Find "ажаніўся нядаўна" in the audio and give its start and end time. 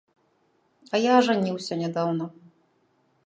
1.21-2.25